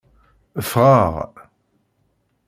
Ffɣeɣ. 0.69 1.13